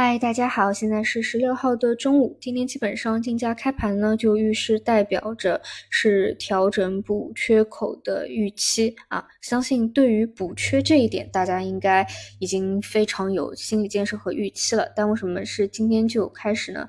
[0.00, 2.38] 嗨，大家好，现在是十六号的中午。
[2.40, 9.26] 今天基本上竞价开盘呢，就预示代表着是调整补缺口的预期啊。
[9.40, 12.06] 相信对于补缺这一点，大家应该
[12.38, 14.88] 已经非常有心理建设和预期了。
[14.94, 16.86] 但为什么是今天就开始呢？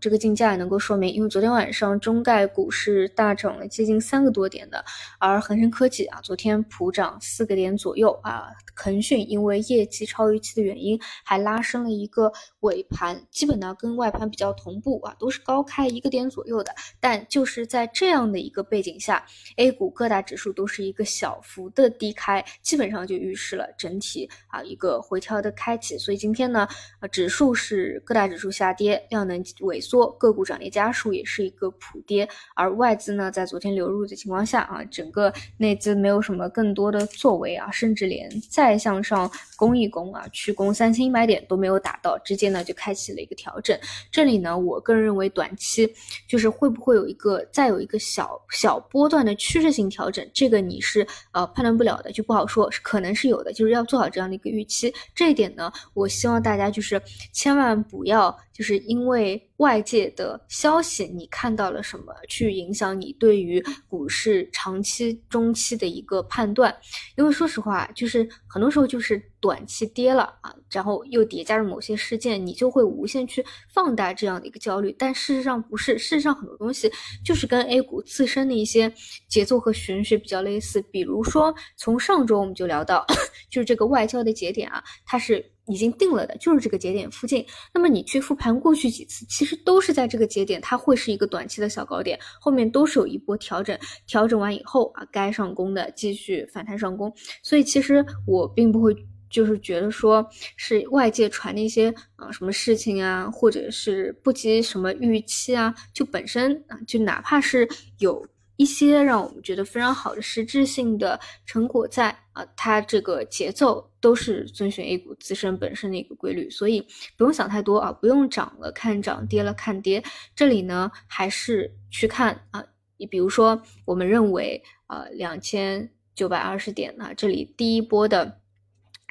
[0.00, 4.84] 这个竞价也能够说明，因为昨天晚上中概股是大涨了接近三个多点的，
[5.18, 8.48] 而恒生科技啊，昨天普涨四个点左右啊。
[8.76, 12.32] 腾讯因为业绩超预期的原因，还拉升了一个。
[12.60, 16.74] 尾盘基本呢跟外盘比较同步啊，都是高开一个点左右的。
[16.98, 19.24] 但就是在这样的一个背景下
[19.56, 25.96] ，A 股各大指数都是一个小幅的低开，基本上就预示了整体啊一个回调的开启。
[25.96, 26.66] 所以今天呢，
[26.98, 29.40] 啊指数是各大指数下跌，量能
[29.76, 32.28] 萎缩，个股涨跌家数也是一个普跌。
[32.56, 42.56] 而外资呢，在昨天流入的情况下啊，整个内资没有什么更多的作为啊，甚至连再向上攻一攻啊，去攻三千一百点都没有打到，直接呢。
[42.66, 43.78] 就开启了一个调整，
[44.10, 45.88] 这里呢，我个人认为短期
[46.26, 54.92] 就是会不会有一个再有一个小小波段的趋势性调整，这个你是呃判断不了的，就不好说，可能是有的，就是要做好这样的一个预期。
[55.14, 57.00] 这一点呢，我希望大家就是
[57.32, 59.45] 千万不要就是因为。
[59.58, 62.14] 外界的消息，你看到了什么？
[62.28, 66.74] 去影响你对于股市长期、中期的一个判断？
[67.16, 74.94] 因为说实话，就是很多时候就是短期跌了啊，然后又叠加着某些事件，你就会无限去放大这样的一个焦虑。
[74.98, 76.90] 但事实上不是，事实上很多东西
[77.24, 78.92] 就是跟 A 股自身的一些
[79.28, 80.82] 节奏和玄学比较类似。
[80.90, 83.06] 比如说，从上周我们就聊到，
[83.50, 85.55] 就是这个外交的节点啊，它是。
[85.66, 87.44] 已经定了的，就是这个节点附近。
[87.72, 97.12] 那么你去复盘过去几次，其实都是在这个节点，它会是一个短期的小高点，后面都是有一波调整，调整完以后啊，该上攻的继续反弹上攻。
[97.42, 98.94] 所以其实我并不会
[99.28, 100.24] 就是觉得说
[100.56, 108.26] 是外界传的一些啊什么事情啊，或者是不及什么预期啊，就本身啊，就哪怕是有。
[108.56, 116.86] 一些让我们觉得非常好的实质性的成果在啊，它这个节奏都是遵循 A 股自身本身的一个规律，所以
[117.16, 120.02] 不用想太多啊，不用涨了看涨，跌了看跌。
[120.34, 122.64] 这里呢，还是去看啊，
[122.96, 128.40] 你比如说，我们认为呃两千九百二十点呢，这里第一波的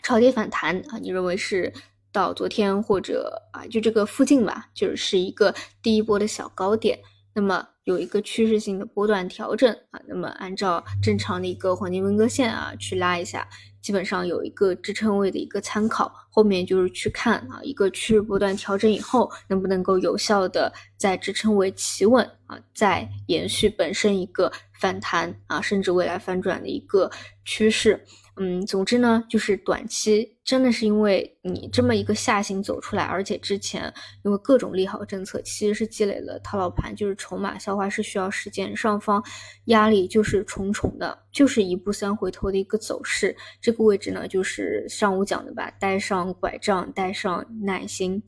[0.04, 1.72] 超跌反弹啊，你认为是
[2.12, 5.54] 到昨天或者啊就这个附近吧，就是一个
[5.84, 7.00] 第一波的小高点。
[7.36, 13.46] 那么有一个趋势性的波段调整啊，那么按照正常的一个黄金分割线啊去拉一下，
[13.82, 24.50] 基本上有一个支撑位的一个参考，后面就是去看啊一个趋势波段调整以后能不能够有效的在支撑位企稳啊，再延续本身一个
[24.86, 27.10] 反弹啊，甚至未来反转的一个
[27.44, 28.06] 趋势。
[28.38, 33.92] 嗯，总之呢，就是短期真的是因为你这么一个下行走出来，而且之前
[34.24, 39.24] 因为各种利好政策，其实是积累了套牢盘，就是筹码消化是需要时间，上方
[39.68, 43.36] 压力就是重重的，就是一步三回头的一个走势。
[43.62, 48.22] 这个位置呢，就是上午讲的吧，带上拐杖，带上耐心。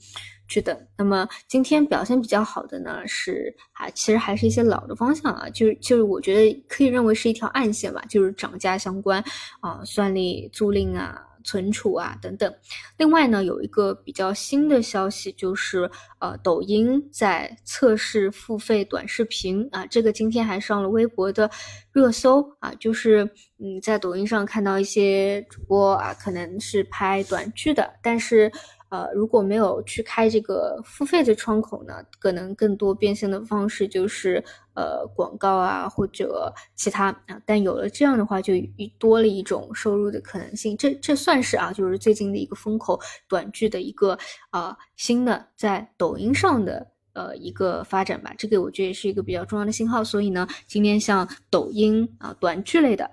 [0.47, 0.78] 去等。
[0.97, 9.24] 那么今天表现比较好的呢，是啊，其实还是一些老的方向啊，就是就是我觉得可以认为是一条暗线吧，就是涨价相关
[9.59, 12.53] 啊，算力、租赁啊、存储啊等等。
[12.97, 21.50] 另外呢，有一个比较新的消息，就是呃，抖音在测试付费短视频啊，这个今天还上了微博的
[21.91, 23.24] 热搜啊，就是
[23.59, 28.52] 嗯，在抖音上看到一些主播啊，可能是拍短剧的，但是。
[28.90, 34.44] 呃，如果没有去开这个付费的窗口呢，可能更多变现的方式就是
[34.75, 37.42] 呃广告啊或者其他啊。
[37.46, 40.78] 但有了这样的话，就一多了一种收入的可能性。
[40.78, 44.18] 这这算是啊，就是最近的一个风口短剧的一个
[44.52, 48.34] 啊新的在抖音上的呃一个发展吧。
[48.38, 50.04] 这个我觉得也是一个比较重要的信号。
[50.04, 53.09] 所以呢，今天像抖音啊短剧类的。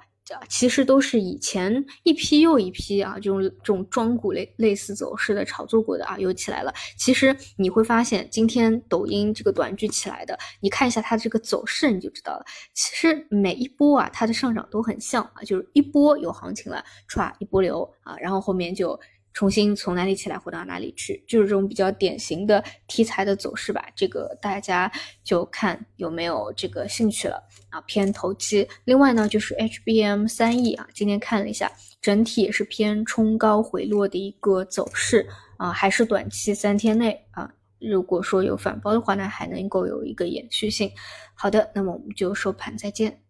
[0.49, 6.73] 其实都是以前一批又一批啊，这种这种庄股类类似走势的炒作过的啊，又起来了。
[6.97, 12.45] 其实你会发现，今天抖音这个短剧起来的，你看一下它这个走势，你就知道了。
[12.73, 18.99] 其实每一波啊，它的上涨都很像啊，就是一波有行情了，歘一波流啊，然后后面就。
[19.35, 23.85] 重新从哪里起来回到哪里去，就是这种比较典型的题材的走势吧。
[23.97, 24.91] 这个大家
[25.25, 28.67] 就看有没有这个兴趣了啊，偏投机。
[28.85, 31.71] 另外呢，就是 HBM 三 E 啊，今天看了一下，
[32.01, 40.89] 整体也是偏冲高回落的一个走势啊，还是短期三天内啊，如果说有反包的话呢，还能够有一个延续性。
[41.35, 43.24] 好的，那么我们就收盘再见。